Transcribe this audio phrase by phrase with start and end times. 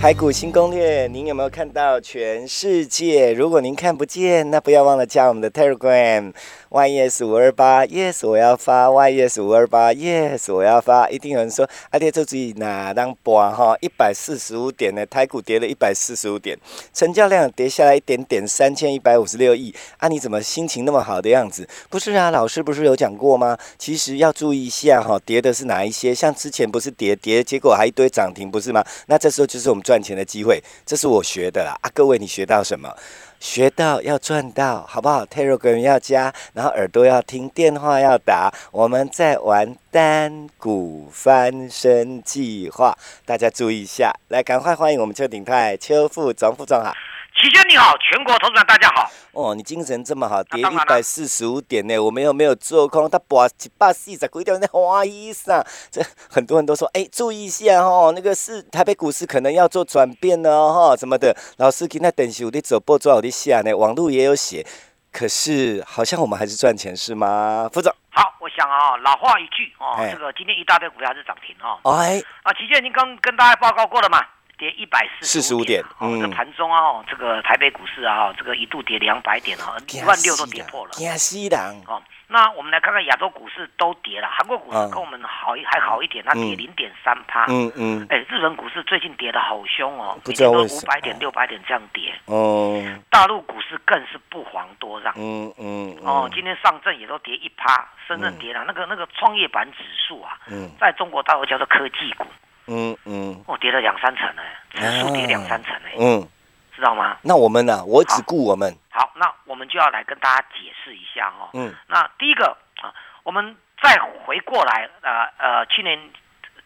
[0.00, 3.32] 台股新攻略，您有没有看到全世界？
[3.32, 6.32] 如果您看不见，那不要忘了加我们的 Telegram。
[6.70, 11.08] yes 五二八，yes 我要发，yes 五二八，yes 我要发。
[11.08, 13.74] 一定有人说，阿爹这注意哪当波哈？
[13.80, 15.04] 一百四十五点呢？
[15.04, 16.56] 台股跌了一百四十五点，
[16.94, 19.74] 成交量跌下来一点点，三千一百五十六亿。
[19.96, 21.66] 啊，你怎么心情那么好的样子？
[21.90, 23.58] 不是啊，老师不是有讲过吗？
[23.78, 26.14] 其实要注意一下哈，跌的是哪一些？
[26.14, 28.84] 像之前不是跌跌，结果还一堆涨停，不是吗？
[29.06, 30.62] 那这时候就是我们赚钱的机会。
[30.84, 31.74] 这是我学的啦。
[31.80, 32.94] 啊，各位你学到什么？
[33.40, 38.52] 学到要赚到，好不好？Telegram 要加，然后耳朵要听，电话要打。
[38.70, 42.94] 我们在玩单股翻身计划，
[43.24, 44.12] 大家注意一下。
[44.28, 46.92] 来，赶快欢迎我们邱鼎泰邱副总副总好。
[47.40, 49.08] 齐轩你好，全国投资者大家好。
[49.30, 61.32] 哦，你精神这么好，跌一百四十五点呢，我们又没有做空，他把一百四十几点在花衣裳，这很多人都说，哎，注意一下哦，那个是台北股市可能要做转变了哈，什么的。
[61.58, 64.66] 老师今天等下我的走播做好的下呢，网络也有写，
[65.12, 67.70] 可是好像我们还是赚钱是吗？
[67.72, 71.78] 副总，好，我想啊，老话一句哦，这个今天一大堆股票是涨停哦。
[71.94, 74.26] 哎，啊，齐轩已经刚跟大家报告过了嘛。
[74.58, 80.90] 跌一百四十五点，哦，这盘中啊，这个台北股市啊，这个一度跌两百点啊，一万六都跌破了。
[80.90, 81.82] 惊死人！
[81.86, 87.46] 哦，那我们来看看亚洲股市都跌了，韩国股市跟我们好还好一点，它跌零点三趴。
[87.48, 88.06] 嗯嗯。
[88.10, 92.12] 哎，日本股市最近跌的好凶哦，每天都五百点、六百点这样跌。
[92.26, 92.82] 哦。
[93.08, 95.14] 大陆股市更是不遑多让。
[95.16, 95.96] 嗯嗯。
[96.02, 100.36] 哦，今天上证也都跌一趴，深圳跌了，那个那个创业板指数啊，
[100.80, 102.26] 在中国大陆叫做科技股。
[102.68, 106.28] 嗯嗯，我跌了两三层呢，指数跌两三层呢，嗯，
[106.76, 107.16] 知道吗？
[107.22, 107.82] 那我们呢？
[107.84, 108.72] 我只顾我们。
[108.90, 111.50] 好，那我们就要来跟大家解释一下哈。
[111.54, 112.92] 嗯，那第一个啊，
[113.22, 115.98] 我们再回过来，呃呃，去年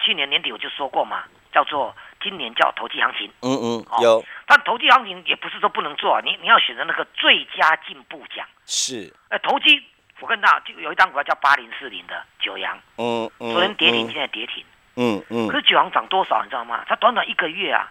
[0.00, 3.30] 去年年底我就说过嘛，叫做今年叫投机行情。
[3.42, 4.24] 嗯嗯，有。
[4.46, 8.44] 但投机行情也不是说不能做，你你要选择那个最佳进步奖。
[8.66, 9.14] 是。
[9.28, 9.82] 哎，投机，
[10.20, 12.76] 我跟大家就有一张股票叫八零四零的九阳。
[12.96, 13.52] 嗯嗯。
[13.52, 14.64] 昨天跌停，现在跌停。
[14.96, 16.84] 嗯嗯，可是九行涨多少，你知道吗？
[16.86, 17.90] 它短短一个月啊，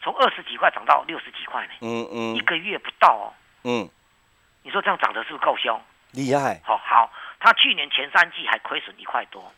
[0.00, 1.72] 从二十几块涨到六十几块呢。
[1.80, 3.32] 嗯嗯，一个月不到哦。
[3.64, 3.88] 嗯，
[4.62, 5.80] 你说这样涨的是不是够凶？
[6.12, 6.60] 厉害。
[6.64, 9.52] 好好，它去年前三季还亏损一块多。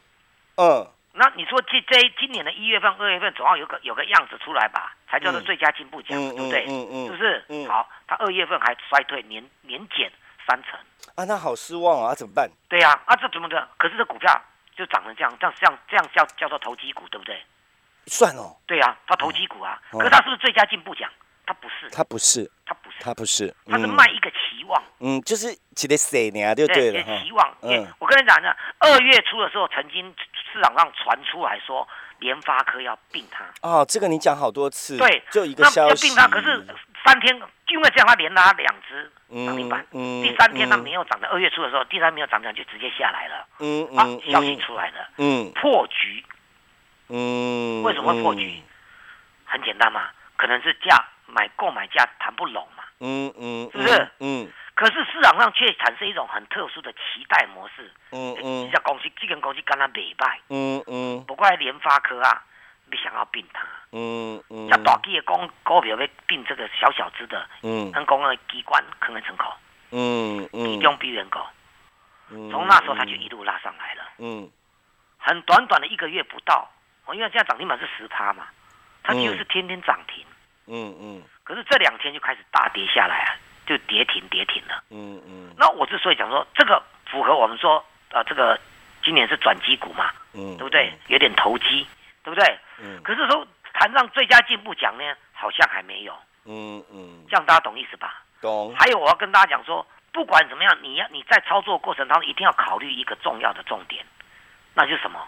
[0.57, 6.67] 嗯，那你说这这今年的一月份、二月份总要有个有个样子出来吧，才叫做最佳进步奖，对不对？
[6.69, 7.45] 嗯嗯，是不是？
[7.51, 10.11] 嗯，好，它二月份还衰退，年年减
[10.47, 10.79] 三成。
[11.15, 12.51] 啊，那好失望啊，怎么办？
[12.69, 13.69] 对呀，啊，这怎么的？
[13.77, 14.43] 可是这股票。
[14.77, 17.43] 就长成这样，这样这样这样叫叫做投机股，对不对？
[18.07, 18.57] 算哦。
[18.67, 21.11] 对啊，它投机股啊，可是它是不是最佳进步奖？
[21.47, 21.91] 它不是。
[21.91, 22.51] 它不是。
[22.65, 22.97] 它不是。
[23.01, 23.55] 它不是。
[23.67, 24.83] 它是卖一个期望。
[25.01, 26.55] 嗯，就是几的谁呢？
[26.55, 27.03] 就对了。
[27.03, 27.57] 期望。
[27.63, 27.87] 嗯。
[27.99, 30.15] 我跟你讲呢，二月初的时候，曾经
[30.53, 31.87] 市场上传出来说，
[32.21, 33.45] 联发科要并它。
[33.63, 34.97] 哦，这个你讲好多次。
[34.97, 35.23] 对。
[35.31, 36.09] 就一个消息。
[36.09, 36.65] 并它，可是
[37.05, 37.35] 三天，
[37.69, 39.11] 因为这样，它连拉两只。
[39.47, 43.47] 涨停板，第三天它没有涨的，二月初的时候，第三没有涨涨就直接下来了。
[43.61, 46.25] 嗯啊，消息出来了，嗯，破局。
[47.09, 48.61] 嗯，为什么会破局？
[49.45, 52.83] 很简单嘛，可能是价买购买价谈不拢嘛。
[52.99, 54.11] 嗯嗯，是不是？
[54.19, 54.51] 嗯。
[54.75, 57.93] 可是市场上却产生一种很特殊的期待模式。
[58.11, 58.69] 嗯嗯。
[58.69, 60.41] 这家公司，这间公司跟他美败。
[60.49, 61.25] 嗯嗯。
[61.25, 62.43] 不怪联发科啊。
[62.93, 69.53] 你想要并它，嗯嗯，像大企业公股票要并这个小小只的，嗯，很公的机关可能成口，
[69.91, 71.45] 嗯嗯，其中比原高，
[72.29, 74.49] 从那时候它就一路拉上来了，嗯，
[75.19, 76.71] 很短短的一个月不到，
[77.07, 78.47] 哦，因为现在涨停板是十趴嘛，
[79.03, 80.25] 它就是天天涨停，
[80.67, 80.95] 嗯。
[81.01, 83.35] 嗯，可是这两天就开始大跌下来啊，
[83.67, 88.57] 就跌停跌停了，嗯嗯，那我之所以讲说这个符合我们说，呃，这个
[89.03, 90.93] 今年是转机股嘛，嗯，对不对？
[91.09, 91.85] 有点投机。
[92.23, 92.59] 对不对？
[92.79, 93.03] 嗯。
[93.03, 93.47] 可是说
[93.81, 96.13] 谈上最佳进步奖呢，好像还没有。
[96.45, 97.25] 嗯嗯。
[97.31, 98.23] 这样大家懂意思吧？
[98.43, 98.75] 懂。
[98.79, 104.05] 还有我要跟大家讲说，不管怎么样，你要你在操作过程当中一定要考虑一个重要的重点，
[104.75, 105.19] 那就是什么？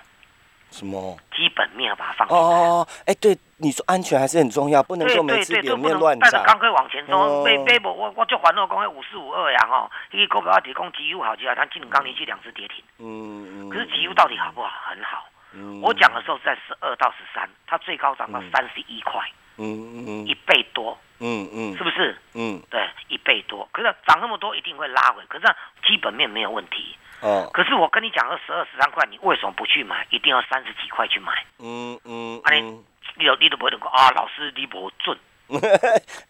[0.71, 1.17] 什么？
[1.35, 2.59] 基本面要把它放进哦来。
[2.59, 6.19] 哦哦，哎，对，你说安全还是很重要，不能对够每对对，次脸都不能面乱。
[6.19, 7.19] 带着钢盔往前冲。
[7.19, 12.85] 哦买买无我我就烦恼讲，迄五四五二呀吼，一个股票提供绩优好，绩好，它今年刚连续两只跌停。
[12.99, 13.71] 嗯嗯。
[13.71, 14.69] 可是绩优到底好不好？
[14.85, 15.25] 很好。
[15.55, 19.21] 嗯我讲的时候是在十二到十三，它最高涨到嗯三十一块，
[19.59, 22.17] 嗯嗯一倍多，嗯嗯是不是？
[22.35, 23.69] 嗯对，一倍多。
[23.73, 25.23] 可是涨那么多，一定会拉回。
[25.29, 25.47] 可是
[25.87, 26.97] 基本面没有问题。
[27.21, 30.07] 哦可是我跟你讲，二十二、十三块，你为什么不去买？
[30.11, 31.33] 一定要三十几块去买？
[31.59, 32.85] 嗯嗯啊你嗯。
[33.15, 35.17] 你都你都不会讲啊，老师你不准。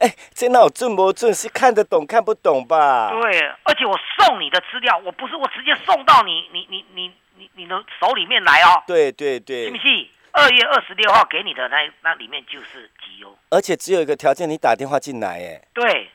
[0.00, 1.32] 哎，这哪有准不准？
[1.32, 3.08] 是看得懂看不懂吧？
[3.12, 9.64] 对，而且我送你的资料，我不是我直接送到你你你你你你的手里面来哦，对对对。
[9.64, 10.08] 信不信？
[10.32, 16.08] 二月二十六号给你的那那里面就是绩优，而且只有一个条件，你打电话进来，哎，对，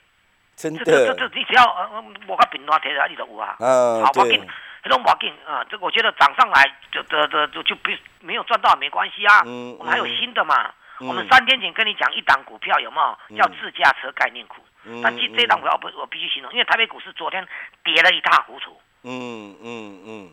[0.56, 0.84] 真的。
[0.84, 4.48] 这这的，这你只要呃呃我看平台贴的你都有啊，嗯好，我对紧，
[4.84, 7.92] 这种我紧啊，这个我觉得涨上来就就就就就不
[8.22, 10.74] 没有赚到没关系啊，嗯我们还有嗯新的嘛。
[11.00, 11.08] 嗯。
[11.08, 14.56] 我们三天前跟你讲一档股票有没有叫自驾车概念股？
[14.86, 17.48] 嗯但这这档股票不我必须形容，因为台北股市昨天
[17.84, 20.32] 跌了一塌糊涂，嗯嗯嗯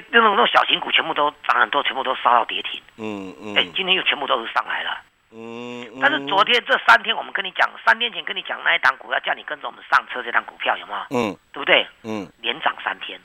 [0.00, 2.80] 这那种那种小型股全部都涨很多，全部都杀到跌停。
[2.96, 5.00] 嗯嗯哎、今天又全部都是上来了。
[5.32, 10.98] 嗯，但是昨天这三天，我们跟你讲，三天前跟你讲那一档股票，叫你跟着我们上车这档股票有没有？
[11.10, 11.86] 嗯对不对？
[12.04, 13.20] 嗯，连涨三天，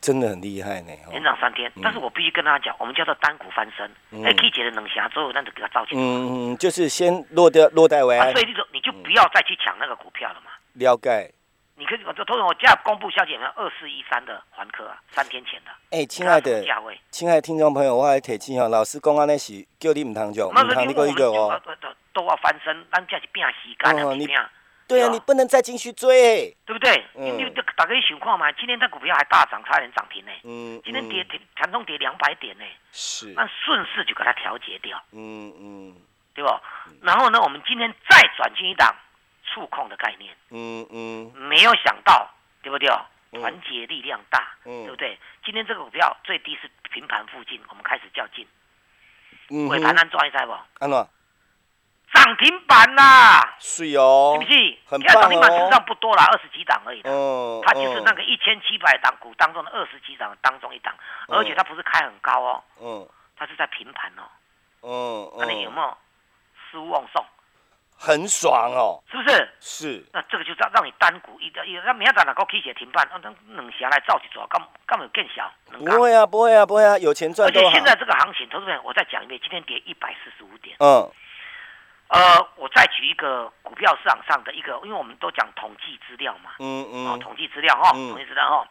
[0.00, 1.72] 真的很厉害呢，哦连涨三天。
[1.82, 3.90] 但是我必须跟大家讲，我们叫做单股翻身。
[4.12, 6.00] 嗯哎、可以解的冷侠，所有那就给它造起来。
[6.00, 10.50] 嗯嗯，就是先落掉落袋为啊，安所，以你就你就不要再去抢那个股票了嘛。
[10.74, 11.32] 了解。
[11.78, 13.36] 你可以，我通常我价公布消息？
[13.36, 15.70] 二四一三的环科啊，三天前的。
[15.90, 16.98] 哎，亲爱的价位？
[17.12, 21.48] 亲爱的听众朋友，我还提醒哦，老师讲安尼是叫你唔通做，唔通你个一个哦。
[21.64, 24.36] 呃都都要翻身，咱这是拼时间哦你的，拼。
[24.88, 26.50] 对啊，你不能再继续追。
[26.66, 26.96] 对不对？
[27.14, 28.50] 嗯你你大家想看嘛？
[28.52, 30.32] 今天这股票还大涨，差点涨停呢。
[30.42, 35.94] 嗯，今天跌嗯停，盘中跌两百点呢，是，那顺势就给它调节掉，嗯嗯
[36.34, 36.60] 对吧？
[37.02, 38.92] 然后呢，我们今天再转进一档
[39.52, 42.28] 触控的概念，嗯嗯没有想到，
[42.62, 42.88] 对不对？
[43.30, 45.18] 嗯团结力量大，嗯对不对？
[45.44, 48.46] 今天这个股票最低是平盘附近，我们开始较劲，
[49.50, 50.52] 嗯，尾盘安抓一下不？
[50.78, 51.08] 安怎？
[52.10, 54.78] 涨停板啦，是哦是不，是？
[54.86, 57.10] 很现在涨停板实际上不多啦，二十几档而已啦。
[57.12, 60.94] 嗯，它就是那嗯个一千七百档股当中的二十几档当中一档，
[61.28, 64.24] 而且它不是开很高哦，嗯它是在平盘哦。
[64.80, 65.98] 嗯那你有嗯，没有
[66.70, 67.22] 失望送？
[67.98, 69.48] 很爽哦，是不是？
[69.58, 73.18] 是，那这个就让让你单股一个，那明仔载能够起写停办，那
[73.48, 75.52] 那两侠来造一做，干干有更小？
[75.72, 77.58] 不会啊，不会啊，不会啊，有钱赚而且。
[77.72, 80.76] 现在这个行情，投资朋友，我再讲一遍，今天跌一百四十五点。
[80.78, 81.10] 嗯
[82.08, 88.66] 呃，我再举一个股票市场上的一个，因为我们都讲统计资料嘛，嗯哦，嗯统计资料哈，嗯统计资料哈。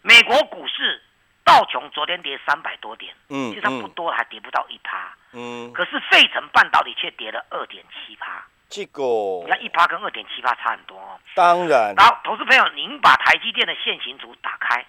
[0.00, 1.02] 美国股市
[1.44, 5.14] 道琼昨天跌三百多点，嗯其实它不多了，还跌不到一趴。
[5.32, 9.02] 嗯，可是费城半导体却跌了二点七趴，这个
[9.44, 11.18] 你看一趴跟二点七趴差很多哦。
[11.34, 14.84] 当然，然后，投资朋友，您把台积电的现行图打开，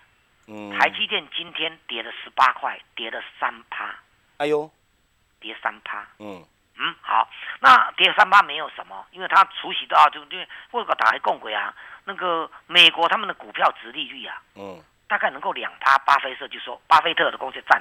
[0.47, 3.95] 嗯，台积电今天跌了十八块，跌了三趴，
[4.37, 4.69] 哎呦，
[5.39, 6.05] 跌三趴。
[6.19, 6.45] 嗯
[6.75, 7.29] 嗯，好，
[7.59, 11.73] 那跌三趴没有什么，因为它除息都要就因为或者打开共轨啊，
[12.03, 17.79] 那个美国他们的股票值利率啊，嗯大概能够两趴，巴菲特就说巴菲特的公司占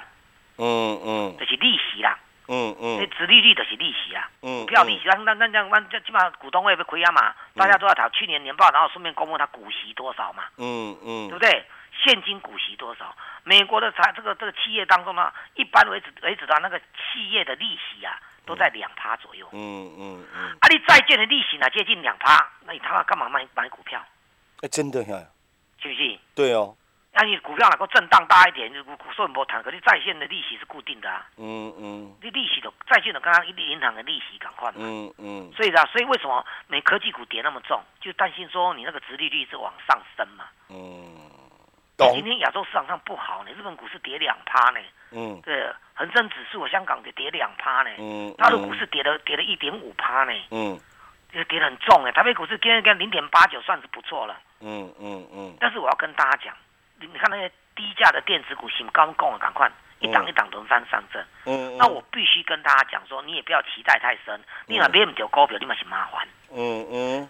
[0.59, 4.29] 嗯嗯这是利息啦，嗯嗯那嗯值利率的是利息啦。
[4.43, 11.65] 嗯，股票利息，那那那那这基本上股东会被亏啊嘛，大家都要讨去年年报，然后顺便公布他股息多少嘛，嗯嗯对不对？
[12.05, 13.17] 现金股息多少？
[13.45, 19.49] 美国的财这个这个企业当中呢，一般为止为止的那个企业的利息啊，都在两趴左右。
[19.53, 24.05] 嗯嗯嗯，啊，你债券的利息呢接近两趴，那你他妈干嘛买买股票？
[24.61, 25.19] 哎，真的呀，
[25.81, 26.19] 是不是？
[26.35, 26.77] 对哦，
[27.15, 32.17] 那你股票能够震荡大一点，就股说不谈，可是在线的利息是固定的啊，嗯嗯。
[32.23, 34.71] 你利息的债券的刚刚银行的利息赶快。
[34.71, 34.79] 嘛。
[34.79, 40.45] 嗯嗯所以啊，所以为什么美科技股跌那么重，就担心说你那个殖利率是往上升嘛。
[40.71, 41.31] 嗯，
[41.99, 45.39] 今，天亚洲市场上不好呢，日本股市跌两趴呢，嗯。
[45.43, 50.81] 对，恒生指数香港也跌两趴呢，嗯，大陆股市跌了跌了一点五趴呢，嗯。
[51.31, 55.57] 这跌得很重哎，台北股市今天跟零点八九算是不错了，嗯嗯嗯。
[55.59, 56.55] 但是我要跟大家讲，
[57.03, 67.29] 你你看那些低价的电子股，行刚供了赶快一档一档轮番上阵，嗯，那我必须跟大家讲说，你也不要期待太深，你若买唔到股票，你嘛是麻烦，嗯嗯。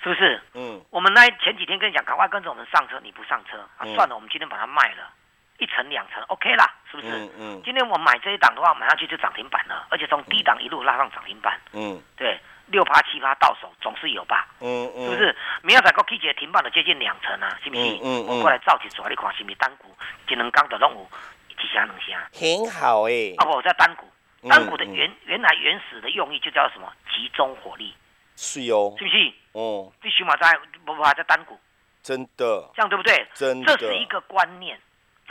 [0.00, 0.40] 是不是？
[0.54, 0.80] 嗯。
[0.90, 3.82] 我们那前几天跟你讲，赶快跟着我们上车，你不上车啊？
[3.82, 3.94] 嗯。
[3.96, 5.10] 算了，我们今天把它卖了，
[5.58, 7.08] 一层两层，OK 啦，是不是？
[7.08, 7.62] 嗯嗯。
[7.64, 12.00] 今天我买这一档的话，买上去就涨停板了，而且从低档一路拉上涨停板，嗯。
[12.16, 12.38] 对，
[12.70, 14.46] 六趴七趴到手总是有吧？
[14.60, 15.36] 嗯嗯，是不是？
[15.62, 17.82] 明仔载个 K 节停板了接近两成啊，是不是？
[18.02, 19.94] 嗯我过来照起抓，你看是不是单股
[20.28, 21.08] 一两刚的拢有
[21.56, 23.34] 几箱两箱，很好哎。
[23.38, 24.06] 啊不，我在单股，
[24.48, 26.92] 单股的原原来原始的用意就叫什么？
[27.10, 27.94] 集中火力。
[28.36, 28.94] 是哦。
[28.98, 29.32] 是不是？
[29.52, 29.92] 哦。
[30.00, 31.58] 最起码在不不在单股。
[32.02, 32.70] 真的。
[32.74, 33.26] 这样对不对？
[33.34, 33.76] 真的。
[33.76, 34.78] 这是一个观念。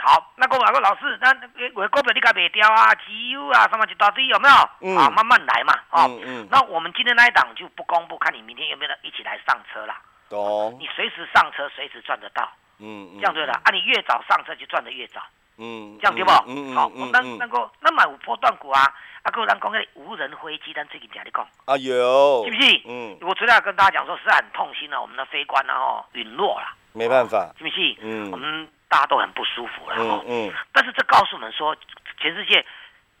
[0.00, 1.28] 好，那个哪个老师，那
[1.74, 4.54] 我股票你该卖掉啊，机油啊，什么一大堆有没有？
[4.80, 4.96] 嗯。
[4.96, 5.74] 好，慢慢来嘛。
[5.90, 6.48] 嗯嗯。
[6.50, 10.00] 那我们今天那一档就不公布，看你明天有没有一起来上车啦。
[10.30, 10.76] 懂。
[10.78, 12.48] 你随时上车，随时赚得到。
[12.78, 15.20] 嗯这样对了啊，你越早上车就赚得越早。
[15.56, 15.98] 嗯。
[16.00, 16.30] 这样对不？
[16.46, 18.80] 嗯好，那那个那买五波段股啊，
[19.22, 21.44] 啊，个人讲个无人飞机，咱最近讲你讲。
[21.64, 22.44] 啊有。
[22.44, 22.82] 是不是？
[22.86, 23.18] 嗯。
[23.22, 26.68] 我昨天跟大家讲说，是很痛心的，我们的飞官然后陨落了。
[26.92, 27.52] 没办法。
[27.58, 27.96] 是不是？
[28.00, 28.30] 嗯。
[28.30, 28.68] 我们。
[28.88, 31.76] 大家都很不舒服了，嗯嗯，但是这告诉我们说，
[32.18, 32.64] 全世界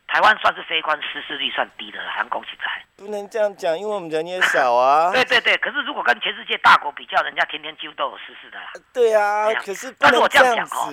[0.06, 2.64] 台湾算是非官失事率算低的了，还恭喜在。
[2.96, 5.10] 不能这样讲，因为我们人也少啊。
[5.14, 8.72] 对对对，可是如果跟全世界大国比较，人家天天几乎都有失事的啦。
[8.92, 10.92] 对啊，可是但是我这样讲哦，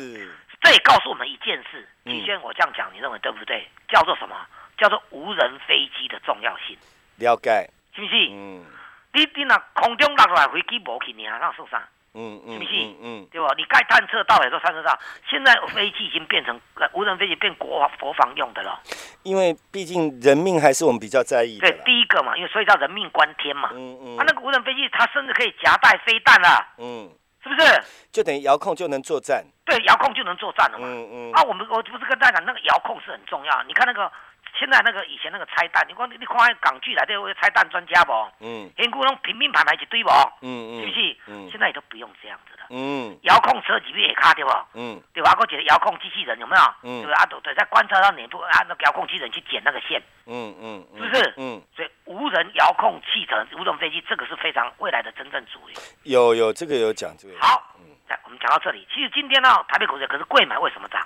[0.62, 1.88] 这也告诉我们一件事。
[2.04, 3.68] 提先我这样讲，你认为对不对？
[3.88, 4.36] 叫做什么？
[4.78, 6.78] 叫做无人飞机的重要性。
[7.16, 7.70] 了解。
[7.96, 8.14] 是不是？
[8.30, 8.66] 嗯。
[9.14, 11.82] 你你那空中落下来飞机无去，你还让受伤？
[12.16, 12.72] 嗯嗯，是不是？
[13.02, 13.48] 嗯，对吧？
[13.58, 14.98] 你该探测到也都探测到。
[15.30, 16.60] 现在飞机已经变成
[16.94, 18.80] 无人飞机，变国国防用的了。
[19.24, 21.70] 因为毕竟人命还是我们比较在意的。
[21.70, 23.70] 对，第一个嘛，因为所以叫人命关天嘛。
[23.74, 24.18] 嗯嗯。
[24.18, 26.68] 啊，那个无人飞机，它甚至可以夹带飞弹了。
[26.78, 27.12] 嗯，
[27.44, 27.84] 是不是？
[28.12, 29.46] 就等于遥控就能作战。
[29.66, 30.88] 对，遥控就能作战了嘛。
[30.88, 31.32] 嗯嗯。
[31.34, 33.64] 啊，我们我不是跟大家讲，那个遥控是很重要。
[33.64, 34.12] 你看那个。
[34.58, 38.14] 现在那个以前那个拆弹，你光你你看港剧来的拆弹专家不？
[38.40, 40.10] 嗯，连古龙平民盘来一堆不？
[40.42, 41.18] 嗯嗯，是不是？
[41.28, 42.68] 嗯，现在也都不用这样子了。
[42.70, 44.52] 嗯，遥控车几也卡对不？
[44.74, 45.36] 嗯，对吧？
[45.40, 46.62] 我觉得遥控机器人有没有？
[46.84, 47.20] 嗯，对吧？
[47.22, 50.02] 啊，都对，在观测到哪部按照遥控机器人去剪那个线。
[50.26, 51.34] 嗯嗯，是不是？
[51.38, 55.76] 嗯，所以无人遥控汽车、无人飞机，这个是非常未来的真正主流。
[56.04, 57.36] 有有这个有讲这个。
[57.40, 58.88] 好，嗯，来我们讲到这里。
[58.94, 61.06] 其实今天呢，台北股市可是贵买为什么涨？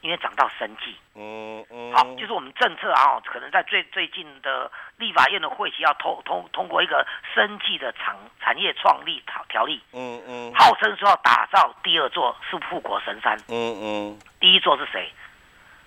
[0.00, 15.12] 因为涨到生计，嗯嗯，好，就是我们政策啊，可能在最最近的立法院的会期要通通通过一个生计的产产业创立条条例，嗯嗯，号称说要打造第二座是富国神山，嗯嗯，第一座是谁？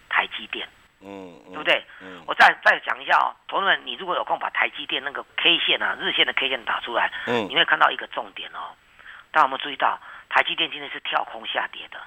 [0.10, 0.68] 台积电，
[1.02, 1.84] 嗯，对不对？
[2.00, 8.78] 嗯，我再再讲一下哦，同志们，你如果有空把台积电那个 K 线啊，日线的 K 线打出来，嗯，你会看到一个重点哦，
[9.32, 9.98] 大家有没有注意到
[10.30, 11.98] 台积电今天是跳空下跌的？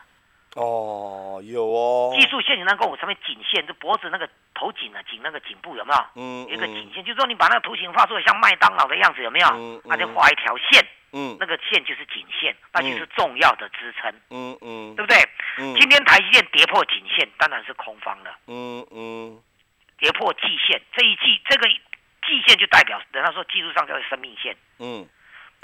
[0.56, 2.16] 哦，有哦。
[2.18, 6.04] 技术线型那个我上面颈线，就脖子那个头颈啊，颈那个颈部有没有？
[6.16, 9.46] 嗯，一个颈线，就是说你把那个图形画出来像麦当劳的样子，有没有？
[9.48, 10.84] 嗯那就画一条线。
[11.12, 14.12] 嗯，那个线就是颈线，那就是重要的支撑。
[14.30, 15.16] 嗯嗯，对不对？
[15.58, 15.74] 嗯。
[15.76, 18.36] 今天台积电跌破颈线，当然是空方了。
[18.48, 19.40] 嗯嗯。
[19.98, 24.56] 跌破季线，这一季这个季线就代表，人家说技术上叫生命线。
[24.78, 25.08] 嗯。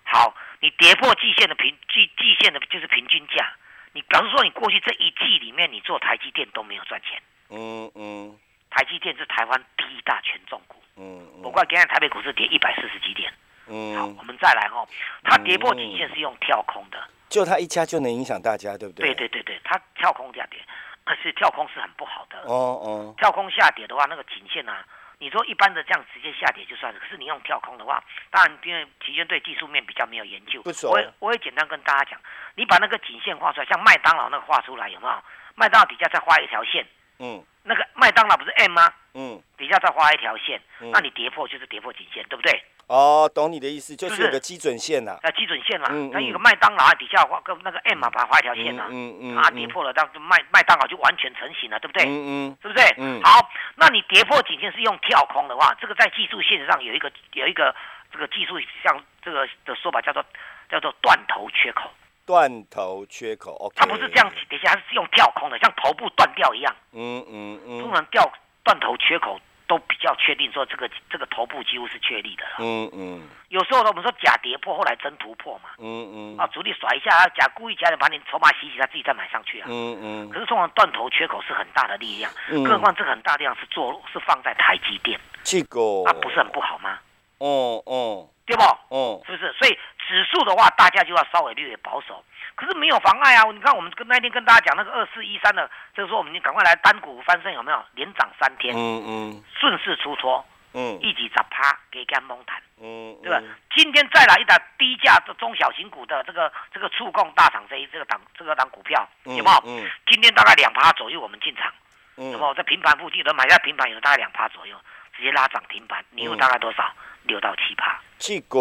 [0.04, 3.52] 好，你跌破季线的平季季线的就是平均价。
[3.94, 7.20] 你假如说，你过去这一季里面，你做台积电都没有赚钱。
[7.50, 8.38] 嗯嗯。
[8.70, 10.76] 台积电是台湾第一大权重股。
[10.96, 11.42] 嗯嗯。
[11.42, 13.32] 不过今天台北股市跌一百四十几点。
[13.66, 13.94] 嗯。
[13.96, 14.88] 好，我们再来哦，
[15.24, 16.98] 它跌破颈线是用跳空的。
[17.28, 19.14] 就它一家就能影响大家，对不对？
[19.14, 20.58] 对对对对，它跳空下跌，
[21.04, 22.38] 可是跳空是很不好的。
[22.46, 23.14] 哦哦。
[23.18, 24.84] 跳空下跌的话，那个颈线啊。
[25.22, 30.60] 你说一般的这样直接下跌就算了，可是你用跳空的话，当然因为期间对技术面比较没有研究，
[30.90, 32.20] 我我也简单跟大家讲，
[32.56, 35.22] 你把那个颈线画出来，像麦当劳那个画出来有没有？
[35.54, 36.84] 麦当劳底下再画一条线，
[37.20, 38.92] 嗯，那个麦当劳不是 M 吗？
[39.14, 40.60] 嗯，底下再画一条线，
[40.90, 42.60] 那你跌破就是跌破颈线，对不对？
[42.92, 45.16] 哦，懂你的意思，就是有个基准线呐。
[45.22, 48.84] 啊，基准线嘛，那有个麦当劳底下画个那个 M 嘛，把它画一条线呐。
[48.90, 49.36] 嗯嗯。
[49.38, 52.04] 啊，跌破了，这样麦麦当劳就完全成型了，对不对？
[52.04, 52.12] 嗯
[52.52, 52.56] 嗯。
[52.60, 52.94] 是不是？
[52.98, 53.22] 嗯。
[53.22, 57.74] 好，那你跌破颈线是用跳空的话，这个在技术线上有一个有一个
[58.12, 60.22] 这个技术像这个的说法叫做
[60.68, 61.90] 叫做断头缺口。
[62.26, 63.74] 断头缺口，OK。
[63.74, 66.76] 它不是这样，底下是用跳空的，像头部断掉一样。
[66.92, 67.80] 嗯嗯嗯。
[67.80, 68.30] 不能掉
[68.62, 69.40] 断头缺口。
[69.68, 72.56] 都比较确定说这个这个头部几乎是确立的了。
[72.58, 73.28] 嗯嗯。
[73.48, 75.70] 有时候呢，我们说假跌破，后来真突破嘛。
[75.78, 76.38] 嗯嗯。
[76.38, 79.66] 啊，主力甩一下，假故意假的把你筹码洗洗，他自己再买上去啊。
[79.68, 80.30] 嗯嗯。
[80.30, 85.18] 可是通常断头缺口是很大的力量，更何况这个很大力量是做是放在台积电。
[85.42, 85.80] 这个。
[86.06, 86.98] 啊不是很不好吗？
[87.38, 88.28] 哦哦。
[88.44, 88.62] 对不？
[88.94, 89.22] 哦。
[89.26, 89.52] 是不是？
[89.58, 92.22] 所以指数的话，大家就要稍微略微保守。
[92.54, 93.44] 可是没有妨碍啊！
[93.50, 97.82] 你看，我们跟那天跟大家讲那个二四一三的，就是说我们你赶快来单股翻身，有没有？
[97.94, 103.40] 连涨三天，嗯嗯，顺势出脱，嗯，一起砸趴给干蒙谈，嗯，对吧？
[103.74, 109.62] 今天再来一档低价的中小型股的这个这个触控大厂这一这个档这个档股票，有没有？
[109.64, 111.72] 嗯，今天大概两趴左右，我们进场，
[112.16, 114.76] 嗯，那么在平盘附近都买下平盘，有大概两趴左右，
[115.16, 116.92] 直接拉涨停板，你有大概多少？
[117.24, 118.58] 六到七趴，这个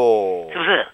[0.53, 0.87] 是不是？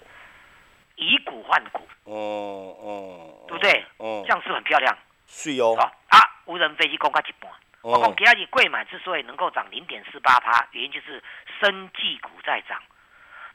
[0.96, 3.84] 以股换股，哦哦，对不对？
[3.98, 4.96] 哦，这样是很漂亮，
[5.26, 5.76] 是哦。
[6.08, 7.52] 啊，无人飞机公开一半。
[7.82, 11.22] 我讲今日贵买之所以能够涨零点四八趴，原因就是
[11.60, 12.78] 生技股在涨。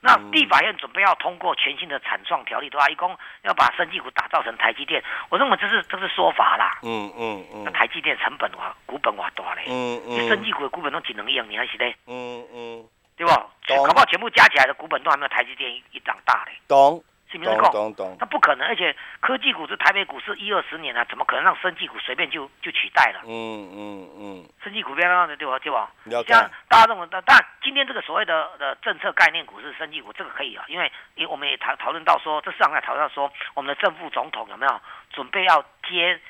[0.00, 5.02] 那立法院准备要通过全新的产创条例的话，一共要把生技股打造成台积电。
[5.30, 6.78] 我认为这是这是说法啦。
[6.82, 7.64] 嗯嗯嗯。
[7.64, 9.64] 那台积电成本哇，股本哇大嘞。
[9.66, 10.28] 嗯嗯。
[10.28, 11.96] 生技股的股本都只能一样，你还是嘞？
[12.06, 12.88] 嗯嗯。
[13.16, 13.32] 对不？
[13.32, 16.52] 搞不好全部加起来的股本都还没有台积电一涨大嘞。
[16.68, 17.02] 懂。
[17.42, 23.20] 懂懂懂，那不可能，而且科技股是台北股市一二十年了，怎么可能让生技股随便就就取代了？
[23.26, 25.58] 嗯嗯嗯，生技股不要让对吧？
[25.58, 25.90] 对吧？
[26.26, 36.20] 像大家认为，但但今天这个所谓的的政策概念股是生技股，这个可以啊，因为因为我们也讨讨论到说，这市场在讨论说，我们的正副总统有没有准备要接？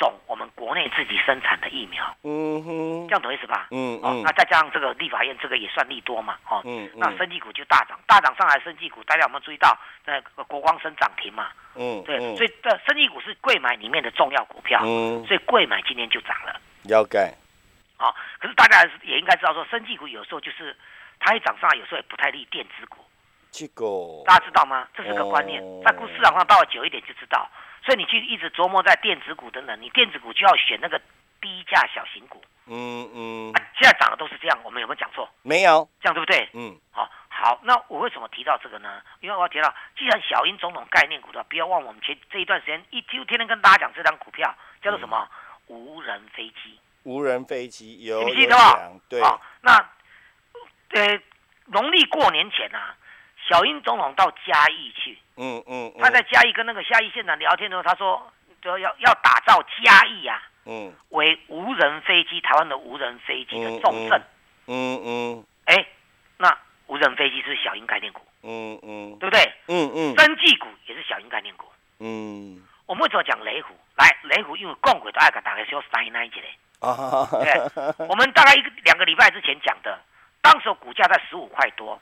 [0.00, 3.68] 种我们国内自己生产的疫苗，嗯哼，这样懂意思吧？
[3.70, 11.48] 嗯嗯，那再加上这个立法院这个也算利多嘛，哦，嗯那生技股就大涨，大涨上来生技股，大家有没有注意到那个国光生涨停嘛？
[11.74, 17.32] 嗯，对，所以这生技股是贵买里面的重要股票，嗯，所以贵买今天就涨了，了解。
[17.98, 20.74] 哦，可是大家也应该知道说，生技股有时候就是
[21.18, 23.04] 它一涨上来，有时候也不太利电子股，
[23.50, 23.84] 这个。
[24.24, 24.88] 大家知道吗？
[24.96, 27.46] 这是个观念，在股市场上到了久一点就知道。
[27.82, 31.00] 所以你去一直琢磨在电子股等等，你电子股就要选那个
[31.40, 32.42] 低价小型股。
[32.66, 33.52] 嗯嗯。
[33.52, 35.28] 啊现在涨的都是这样，我们有没有讲错？
[35.42, 36.48] 没有，这样对不对？
[36.52, 36.76] 嗯。
[36.90, 39.00] 好，好，那我为什么提到这个呢？
[39.20, 45.26] 因为我要提到，既然小英总统概念股的，不要忘我们前这一段时间一就天天跟大家讲这张股票叫做什么？
[45.68, 46.78] 无人飞机。
[47.04, 48.56] 无人飞机有你记得
[49.08, 49.22] 对。
[49.62, 49.72] 那
[50.90, 51.20] 呃，
[51.66, 52.94] 农历过年前啊。
[53.48, 58.30] 小英总统到嘉义去，嗯嗯，他在嘉义跟那个嘉义县长聊天的时候，他说，
[58.60, 64.22] 就要要打造嘉义啊，嗯，为无人飞机台湾的无人飞机的重镇，
[64.66, 65.86] 嗯嗯，哎，
[66.36, 66.54] 那
[66.88, 69.40] 无人飞机是小英概念股，嗯嗯，对不对？
[69.68, 71.64] 嗯嗯，生技股也是小英概念股，
[72.00, 73.74] 嗯，我们为什么讲雷虎？
[73.96, 76.48] 来，雷虎因为共轨都爱给大家说塞那一节嘞，
[76.80, 79.98] 啊，对，我们大概一个两个礼拜之前讲的，
[80.42, 81.98] 当时股价在十五块多。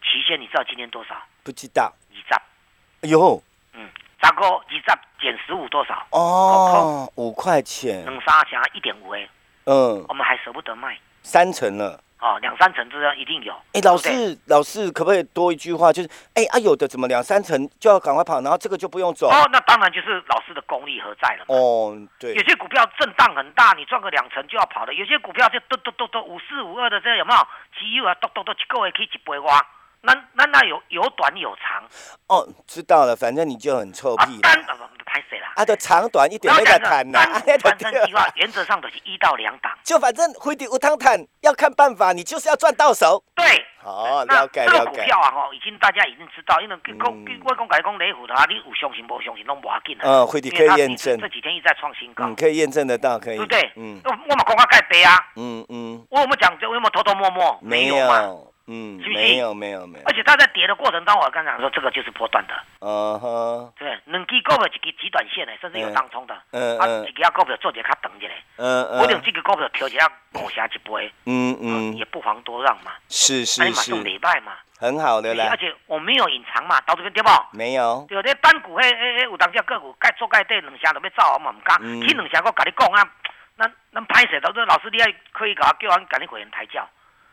[0.00, 1.20] 期限你知道今天多少？
[1.42, 1.92] 不知道。
[2.28, 3.06] 二十。
[3.06, 3.42] 哎呦。
[3.74, 3.88] 嗯，
[4.22, 4.82] 十个二十
[5.20, 6.06] 减十五多少？
[6.10, 8.04] 哦，五块钱。
[8.04, 9.28] 两三钱一点五哎。
[9.64, 10.04] 嗯。
[10.08, 10.98] 我们还舍不得卖。
[11.22, 12.00] 三成了。
[12.20, 13.54] 哦，两三成这样一定有。
[13.74, 15.92] 哎，老师，老师可不可以多一句话？
[15.92, 19.28] 就是，哎啊，有的怎么两三成就要赶快跑，然后这个就不用走。
[19.28, 21.44] 哦，那当然就是老师的功力何在了。
[21.46, 22.34] 哦，对。
[22.34, 27.38] 有些股票震荡很大，你赚个两成就要跑了；有些股票就嘟嘟嘟嘟五四五二的，这有没有？
[27.78, 29.64] 机油啊，嘟嘟嘟一个月可以一倍挖。
[30.00, 31.82] 那那那有有短有长
[32.28, 34.38] 哦，知道了，反正你就很臭屁。
[34.40, 35.52] 单不不拍谁啦？
[35.56, 37.18] 啊，的长短一点没得谈呐。
[37.60, 39.72] 反正计划原则上都是一到两档。
[39.82, 43.22] 就反正回底无汤谈，要看办法，你就是要赚到手。
[43.34, 43.44] 对，
[43.82, 44.78] 好，了解了解。
[44.78, 47.08] 这个股票啊，哈，已经大家已经知道，因为跟跟
[47.44, 50.02] 外公改讲雷虎的话，你有相信不相信拢无要紧啊。
[50.04, 51.18] 嗯，回底可以验证。
[51.18, 52.24] 这几天一直在创新高。
[52.24, 53.36] 嗯，可以验证得到，可以。
[53.36, 53.72] 对不对？
[53.76, 54.00] 嗯。
[54.04, 55.16] 我我们公开盖杯啊。
[55.34, 56.06] 嗯嗯。
[56.10, 56.56] 我有没有讲？
[56.68, 57.58] 我有没有偷偷摸摸？
[57.62, 58.47] 没有。
[58.70, 77.30] 嗯，没有没有没有，而且它在跌的过程中，我刚讲说这个就是波段的，嗯哼，对，两支股票一支极短线的，甚至有当冲的，嗯嗯，一支股票做一较长一点，嗯嗯，我用这个股票调一下五下一杯，嗯嗯，也不妨多让嘛，是是是，礼拜嘛，很好的啦，而且我没有隐藏嘛，到这边对不？
[77.52, 83.10] 没有，对，这单股迄迄迄，有当只个股该做该对，两下都要走，我嘛唔敢，去两下我跟你讲啊，
[83.56, 86.86] 咱咱拍摄到这老师你还可以搞叫俺赶紧回人抬轿。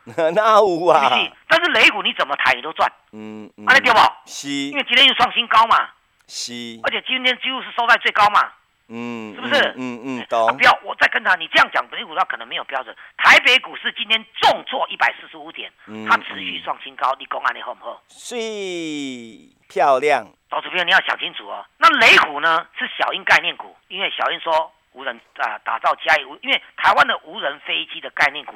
[0.34, 1.10] 那有啊，
[1.48, 3.98] 但是雷股你怎么抬你都赚，嗯，安尼对不？
[4.24, 5.88] 是，因为今天又创新高嘛，
[6.28, 6.52] 是，
[6.84, 8.52] 而且今天几乎是收在最高嘛，
[8.88, 9.74] 嗯，是不是？
[9.76, 10.56] 嗯嗯，懂。
[10.56, 12.94] 不要，我再跟他，你这样讲雷股它可能没有标准。
[13.16, 15.72] 台北股市今天重挫一百四十五点，
[16.08, 18.00] 它持续创新高，你讲安你好不好？
[18.08, 18.36] 是，
[19.68, 20.24] 漂亮。
[20.48, 21.66] 导主编你要想清楚哦。
[21.78, 28.54] 那雷虎呢是小英概念股，因为小英说无人啊打造加无，因为台湾的无人飞机的概念股。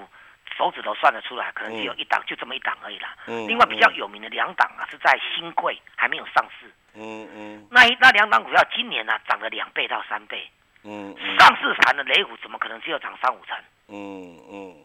[0.60, 3.16] 手指头算得出来，可能只有一档，就这么一档而已啦。
[3.26, 3.48] 嗯。
[3.48, 6.70] 另外比较有名的两档啊，是在新贵还没有上市。
[6.92, 7.66] 嗯嗯。
[7.70, 10.46] 那一那两档股票今年呢涨了两倍到三倍。
[10.84, 11.16] 嗯。
[11.38, 13.56] 上市盘的雷虎怎么可能只有涨三五成？
[13.88, 14.76] 嗯嗯。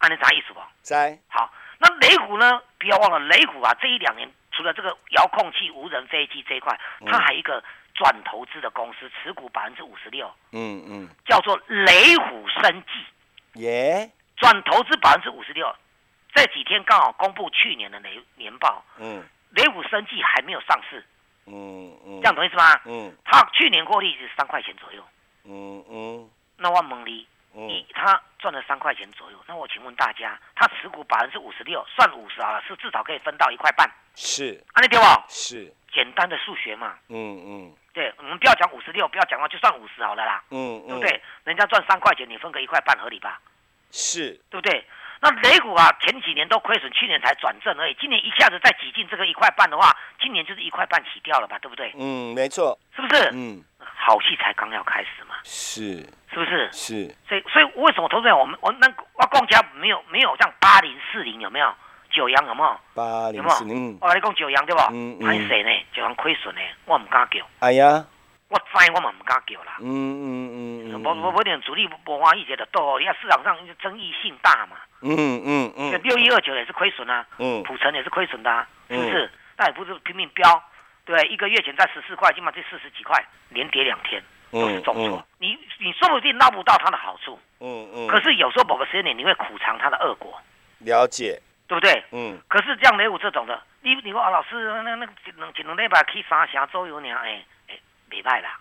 [0.00, 0.60] 按你啥意思不？
[0.82, 1.18] 在。
[1.28, 2.60] 好，那雷虎呢？
[2.78, 7.64] 不要忘了，雷虎啊，这一两年除了这个遥控器、无人飞机这一块，它还一个
[7.94, 10.30] 转投资的公司，持股百分之五十六。
[10.52, 11.08] 嗯嗯。
[11.24, 13.60] 叫做雷虎生技。
[13.60, 14.10] 耶。
[14.42, 15.72] 转投资百分之五十六，
[16.34, 18.84] 这几天刚好公布去年的年年报。
[18.98, 21.06] 嗯，雷虎生技还没有上市。
[21.46, 22.64] 嗯嗯，这样懂意思吗？
[22.84, 25.06] 嗯，他去年获利是三块钱左右。
[25.44, 33.88] 嗯嗯，那万蒙利你，以他赚了三块钱左右，那我请问大家，他持股百分之五十六，算五十好了，是至少可以分到一块半。
[34.16, 35.04] 是，安利对不？
[35.28, 36.96] 是，简单的数学嘛。
[37.08, 40.42] 嗯嗯，对，我们不要讲五十六，不要讲话，就算五十好了啦。
[40.50, 41.22] 嗯嗯，对不对？
[41.44, 43.40] 人家赚三块钱，你分个一块半，合理吧？
[43.92, 44.84] 是，对不对？
[45.20, 47.96] 那雷股啊，前几年都亏损，去年才转正而已。
[48.00, 51.56] 今年一下子再挤进这个一块半的话，今年就是一块半起掉了吧？
[51.60, 51.92] 对不对？
[51.96, 53.30] 嗯，没错，是不是？
[53.32, 55.36] 嗯，好戏才刚要开始嘛。
[55.44, 55.98] 是，
[56.32, 56.68] 是不是？
[56.72, 57.14] 是。
[57.28, 61.72] 所以，所以为什么投资人我们我那我公家没有没有像八零四零有没有？
[62.10, 62.80] 九阳有没有？
[62.92, 63.96] 八零四零。
[64.00, 64.82] 我跟你讲九阳对不？
[64.90, 65.24] 嗯嗯。
[65.24, 65.70] 还谁呢？
[65.94, 67.46] 九阳亏损呢，我唔敢叫。
[67.60, 68.04] 哎呀。
[68.52, 69.78] 我知我嘛唔敢叫啦。
[69.80, 71.02] 嗯嗯嗯。
[71.02, 74.76] 无无无点主力不欢喜觉得多，你看市场上争议性大嘛。
[75.00, 76.02] 嗯嗯嗯。
[76.02, 77.26] 六一二九也是亏损啊。
[77.38, 77.62] 嗯。
[77.62, 79.30] 普成也是亏损的，是不是？
[79.56, 80.62] 那也不是拼命飙，
[81.06, 85.24] 对，一个月前在十四块，起码这四十几块，连跌两天都是重挫。
[85.38, 87.38] 你你说不定捞不到它的好处。
[87.60, 88.06] 嗯嗯。
[88.06, 90.38] 可是有时候某个时间点，你会苦尝它的恶果。
[90.80, 91.40] 了解。
[91.68, 92.04] 对不对？
[92.10, 92.38] 嗯。
[92.48, 97.08] 可是这样雷武这种的，你你说啊，老师那那只能只能那把去三峡周游呢？
[97.14, 97.42] 哎
[98.12, 98.58] 哎，没败啦，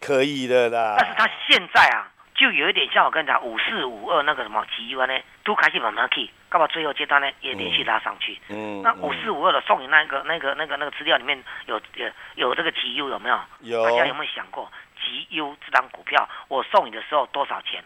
[0.00, 0.96] 可以的啦。
[0.98, 8.40] 但是他现在啊，就有一点像我跟你讲，五四五二那个什么吉优呢，都开始慢慢去，干嘛最后阶段呢也连续拉上去。
[8.48, 8.80] 嗯。
[8.82, 13.38] 那五四五二的送你那个那个那个那个资料里面有有有这个吉优有没有？
[13.60, 13.84] 有。
[13.84, 17.84] 大家有没有想过吉优这张股票，我送你的时候多少钱？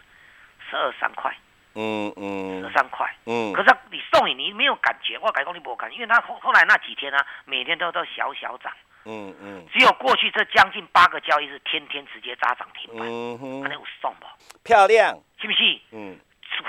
[0.71, 1.35] 十二三块。
[1.75, 3.09] 嗯嗯，十三块。
[3.27, 8.73] 嗯，可是你送你，你没有感觉，我感觉你不感，因为他后后来那几天呢，每天都都小小涨。
[9.05, 13.07] 嗯嗯，只有过去这将近八个交易日，天天直接扎涨停板。
[13.07, 14.27] 嗯哼，那有送不？
[14.65, 15.81] 漂亮，是不是？
[15.93, 16.19] 嗯。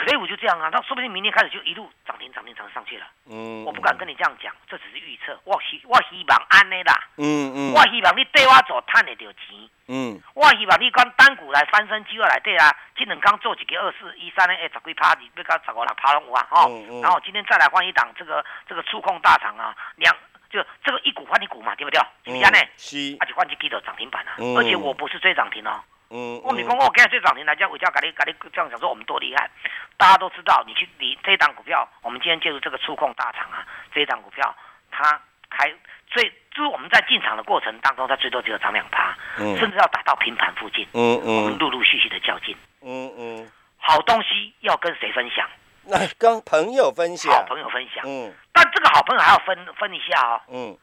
[0.06, 3.08] 可以，我就这样啊，那说不定明天开始就一路涨停涨停涨上去了。
[3.26, 5.40] 嗯，我不敢跟你这样讲，这只是预测。
[5.46, 7.08] 我希我希望安的啦。
[7.18, 9.58] 嗯嗯，我希望你对我做，赚得到钱。
[9.88, 12.70] 嗯，我希望你讲单股来翻身机会来对啊。
[12.96, 16.70] 今两刚做几个二四一三的，哎，十几趴，你要搞十五六趴拢有啊，哈。
[17.02, 20.16] 然后今天再来换一档这个这个触控大厂啊，两
[20.50, 22.00] 就这个一股换一股嘛，对不对？
[22.26, 22.58] 是不是呢？
[22.78, 23.18] 是。
[23.20, 25.80] 而且换几几的涨停板啊，而且我不是追涨停哦。
[26.12, 29.48] 嗯，我你讲我今日追涨停来讲，我叫跟你跟你这样讲说我们多厉害，
[29.96, 34.56] 大家都知道，你去你这档股票，我们今天介入这个触控大厂啊，这一档股票
[34.90, 35.72] 它开
[36.08, 45.48] 最就是我们在进场的过程当中，它最多只有涨两趴，嗯，甚至要打到平盘附近，嗯嗯，我们陆陆续续的较劲，嗯嗯，好东西要跟谁分享？
[45.86, 48.49] 那跟朋友分享，好朋友分享，嗯，但
[48.80, 50.78] 这个好朋友还要分分一下哦，嗯。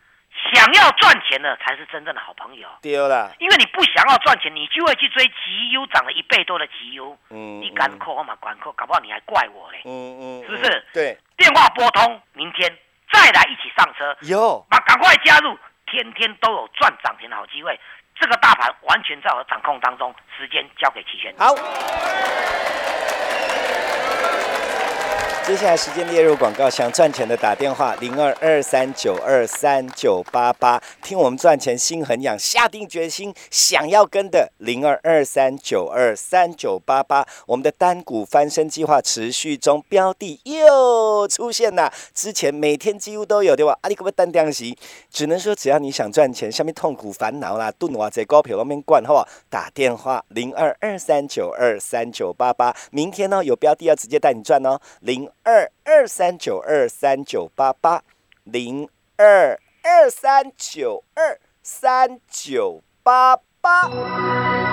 [0.53, 2.69] 想要赚钱的才是真正的好朋友。
[2.83, 7.17] 丢了，因为你不想要赚钱，你就会去追绩优涨了一倍多的绩优。
[7.31, 8.37] 嗯，你敢扣嘛？
[8.39, 9.81] 敢扣，搞不好你还怪我嘞。
[9.87, 10.85] 嗯嗯，是不是？
[10.93, 12.71] 对，电话拨通，明天
[13.11, 14.15] 再来一起上车。
[14.29, 17.81] 有，那赶快加入，天天都有赚涨停的好机会。
[18.21, 21.35] 这个大盘完全在我掌控当中，时间交给齐全。
[21.39, 21.55] 好。
[25.47, 43.79] 接下来时间列入广告，想赚钱的打电话零二二三九二三九八八，听我们赚钱心很痒，下定决心想要跟的零二二三九二三九八八，我们的单股翻身计划持续中，标的又出现了，之前每天几乎都有对吧？
[43.83, 44.77] 阿里可不单点息，
[45.13, 49.29] 只能说只要你想赚钱，下面痛苦烦恼啦，炖哇在高票外面灌好不好？
[49.49, 55.31] 打电话零二二三九二三九八八，明天呢有标的要直接带你赚哦，零。
[55.47, 58.03] 二二三九二三九八八
[58.43, 64.65] 零二二三九二三九八八。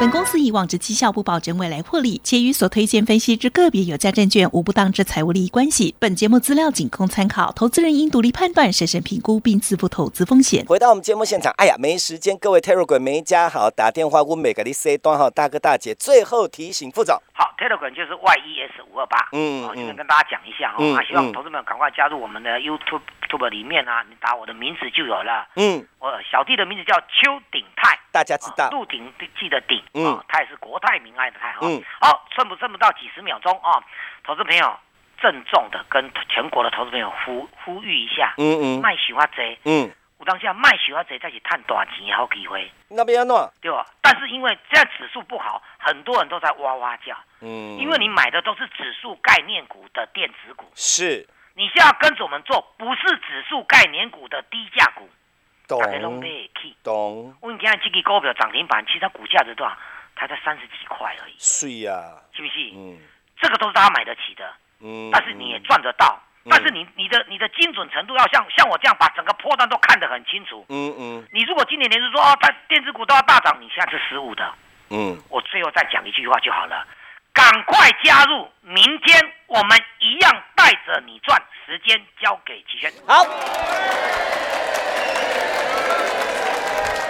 [0.00, 5.94] 本公司以往之绩效不保证未来获利，且与所推荐分析之个别有价证券无不当之财务利益关系。
[5.98, 10.64] 本节目资料仅供参考，投资人应独立判断、审慎评估并自负投资风险。
[10.64, 15.94] 回到我们节目现场，哎呀，没时间，各位 Telegram 没加好，打电话问每个的 C 端号大哥大姐。
[15.94, 23.02] 最后提醒副总，好，Telegram 就是 YES 五二八，嗯，好，这边跟大家讲一下哦，啊，希望投资们赶快加入我们的 YouTube。
[23.30, 25.46] YouTube 里面啊，你打我的名字就有了。
[25.54, 28.68] 嗯，我小弟的名字叫邱鼎泰，大家知道。
[28.70, 31.58] 鹿鼎记的鼎，嗯，泰是国泰民安的泰哈。
[31.62, 33.82] 嗯，好，剩不剩不到几十秒钟啊？
[34.24, 34.78] 投资朋友，
[35.20, 38.34] 郑重的跟全国的投资朋友呼呼吁一下。
[38.38, 38.80] 嗯嗯。
[38.80, 42.70] 卖喜花贼，嗯，我当下卖喜花贼再去探多少钱好机会。
[42.88, 43.86] 那边弄对吧？
[44.02, 47.16] 但是因为现在指数不好，很多人都在哇哇叫。
[47.40, 47.78] 嗯。
[47.78, 50.70] 因为你买的都是指数概念股的电子股。
[50.74, 51.28] 是。
[51.54, 55.10] 你现在跟着我们做，不是指数概念股的低价股，
[55.70, 56.20] 懂？
[56.82, 57.34] 懂。
[57.40, 59.76] 我跟你讲，这个股票涨停板，其实它股价是多少？
[60.16, 61.34] 它才三十几块而已。
[61.38, 61.94] 是呀，
[62.34, 62.72] 是不是？
[62.74, 62.98] 嗯，
[63.40, 64.52] 这个都是大家买得起的。
[64.80, 70.66] 嗯，但是你也赚得到，但是你你的你的精准程度要像像我这样把整个破段都看得很清楚。
[70.68, 71.26] 嗯嗯。
[71.32, 74.52] 你如果今年年是说哦，它电子股都要大涨，你现在是失误的。
[74.90, 75.16] 嗯。
[75.30, 76.86] 我最后再讲一句话就好了。
[77.32, 81.40] 赶快加入，明天我们一样带着你赚。
[81.64, 82.90] 时间交给齐轩。
[83.06, 83.24] 好。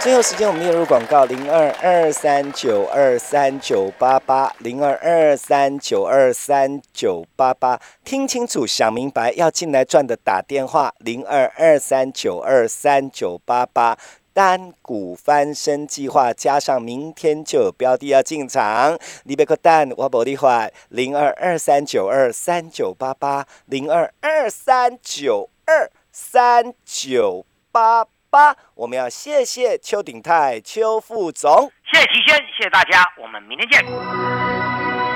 [0.00, 7.78] 最后时间，我们列入广告：零二二三九二三九八八，零二二三九二三九八八。
[8.02, 13.98] 听清楚，想明白，要进来赚的打电话：零二二三九二三九八八。
[14.32, 34.69] 单股翻身计划加上明天就有标的要进场，你别个蛋我保你话零二二三九二三九八八零二二三九二三九八八，我们要谢谢邱鼎泰邱副总，谢谢齐轩，谢谢大家，我们明天见。